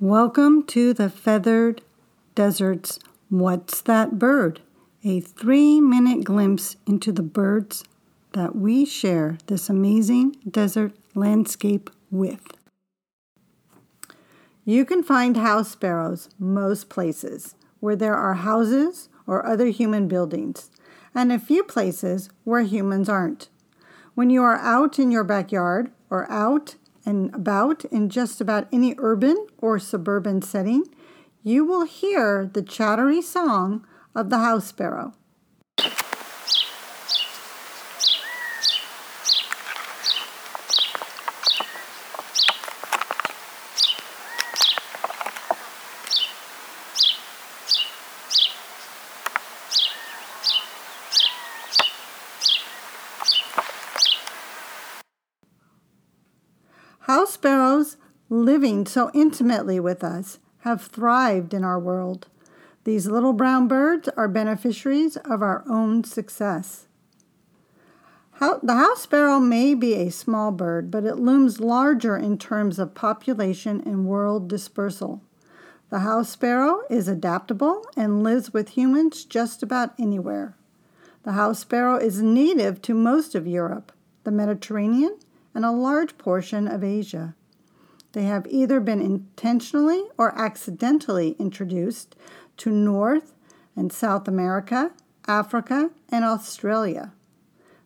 [0.00, 1.80] Welcome to the Feathered
[2.34, 4.60] Desert's What's That Bird?
[5.04, 7.84] A three minute glimpse into the birds
[8.32, 12.42] that we share this amazing desert landscape with.
[14.64, 20.72] You can find house sparrows most places where there are houses or other human buildings,
[21.14, 23.48] and a few places where humans aren't.
[24.16, 26.74] When you are out in your backyard or out
[27.06, 30.84] and about in just about any urban or suburban setting,
[31.42, 35.12] you will hear the chattery song of the house sparrow.
[57.06, 57.98] House sparrows,
[58.30, 62.26] living so intimately with us, have thrived in our world.
[62.84, 66.86] These little brown birds are beneficiaries of our own success.
[68.40, 72.94] The house sparrow may be a small bird, but it looms larger in terms of
[72.94, 75.20] population and world dispersal.
[75.90, 80.56] The house sparrow is adaptable and lives with humans just about anywhere.
[81.24, 83.92] The house sparrow is native to most of Europe,
[84.24, 85.18] the Mediterranean,
[85.54, 87.34] and a large portion of Asia.
[88.14, 92.14] They have either been intentionally or accidentally introduced
[92.58, 93.34] to North
[93.74, 94.92] and South America,
[95.26, 97.12] Africa, and Australia.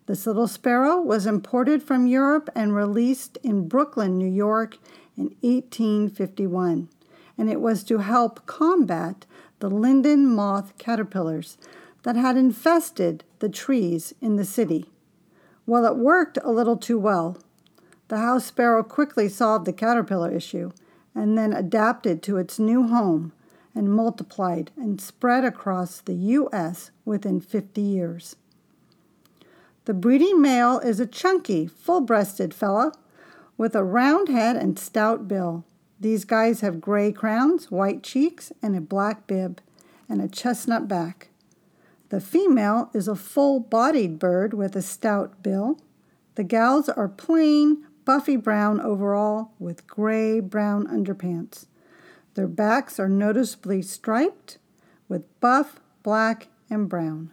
[0.04, 4.76] This little sparrow was imported from Europe and released in Brooklyn, New York
[5.16, 6.90] in 1851,
[7.38, 9.24] and it was to help combat
[9.60, 11.56] the linden moth caterpillars
[12.02, 14.90] that had infested the trees in the city.
[15.64, 17.38] Well, it worked a little too well.
[18.08, 20.72] The house sparrow quickly solved the caterpillar issue
[21.14, 23.32] and then adapted to its new home
[23.74, 26.90] and multiplied and spread across the U.S.
[27.04, 28.36] within 50 years.
[29.84, 32.92] The breeding male is a chunky, full breasted fella
[33.56, 35.64] with a round head and stout bill.
[36.00, 39.60] These guys have gray crowns, white cheeks, and a black bib,
[40.08, 41.28] and a chestnut back.
[42.10, 45.78] The female is a full bodied bird with a stout bill.
[46.36, 51.66] The gals are plain, buffy brown overall with gray brown underparts.
[52.32, 54.56] Their backs are noticeably striped
[55.10, 57.32] with buff, black, and brown.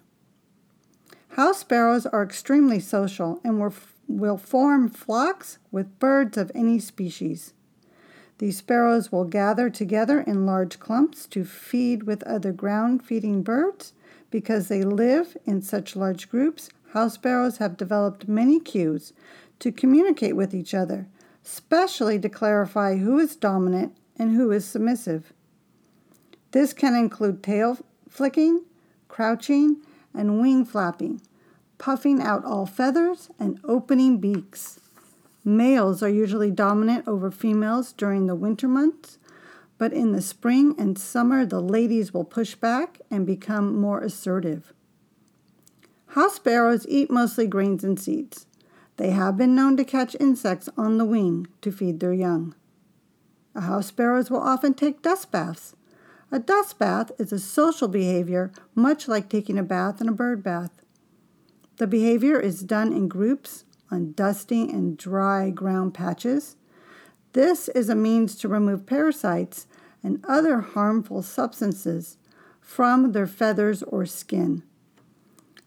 [1.29, 3.71] House sparrows are extremely social and
[4.09, 7.53] will form flocks with birds of any species.
[8.39, 13.93] These sparrows will gather together in large clumps to feed with other ground feeding birds.
[14.29, 19.13] Because they live in such large groups, house sparrows have developed many cues
[19.59, 21.07] to communicate with each other,
[21.43, 25.33] especially to clarify who is dominant and who is submissive.
[26.51, 27.77] This can include tail
[28.09, 28.63] flicking,
[29.07, 29.81] crouching,
[30.13, 31.21] and wing flapping,
[31.77, 34.79] puffing out all feathers, and opening beaks.
[35.43, 39.19] Males are usually dominant over females during the winter months,
[39.77, 44.73] but in the spring and summer, the ladies will push back and become more assertive.
[46.07, 48.47] House sparrows eat mostly grains and seeds.
[48.97, 52.55] They have been known to catch insects on the wing to feed their young.
[53.55, 55.75] House sparrows will often take dust baths.
[56.31, 60.43] A dust bath is a social behavior much like taking a bath in a bird
[60.43, 60.71] bath.
[61.77, 66.55] The behavior is done in groups on dusty and dry ground patches.
[67.33, 69.67] This is a means to remove parasites
[70.01, 72.17] and other harmful substances
[72.61, 74.63] from their feathers or skin.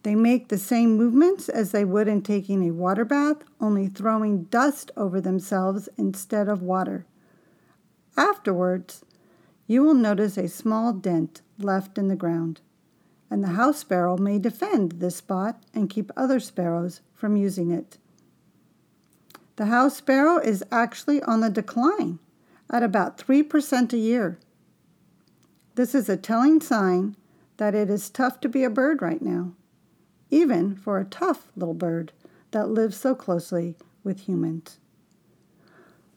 [0.05, 4.45] They make the same movements as they would in taking a water bath, only throwing
[4.45, 7.05] dust over themselves instead of water.
[8.17, 9.05] Afterwards,
[9.67, 12.61] you will notice a small dent left in the ground,
[13.29, 17.99] and the house sparrow may defend this spot and keep other sparrows from using it.
[19.57, 22.21] The house sparrow is actually on the decline
[22.71, 24.39] at about 3% a year.
[25.75, 27.17] This is a telling sign
[27.57, 29.53] that it is tough to be a bird right now
[30.31, 32.13] even for a tough little bird
[32.51, 34.79] that lives so closely with humans.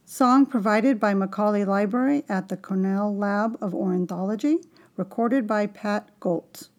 [0.06, 4.60] Song provided by Macaulay Library at the Cornell Lab of Ornithology,
[4.98, 6.70] recorded by Pat Goltz.